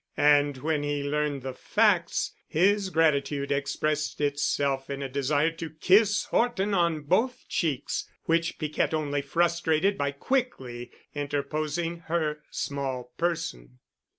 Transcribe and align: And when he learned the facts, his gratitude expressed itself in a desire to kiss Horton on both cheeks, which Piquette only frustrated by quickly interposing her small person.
And 0.17 0.57
when 0.57 0.81
he 0.81 1.03
learned 1.03 1.43
the 1.43 1.53
facts, 1.53 2.31
his 2.47 2.89
gratitude 2.89 3.51
expressed 3.51 4.19
itself 4.19 4.89
in 4.89 5.03
a 5.03 5.07
desire 5.07 5.51
to 5.51 5.69
kiss 5.69 6.23
Horton 6.23 6.73
on 6.73 7.01
both 7.01 7.47
cheeks, 7.47 8.09
which 8.23 8.57
Piquette 8.57 8.95
only 8.95 9.21
frustrated 9.21 9.99
by 9.99 10.09
quickly 10.09 10.89
interposing 11.13 11.99
her 12.07 12.41
small 12.49 13.13
person. 13.19 13.77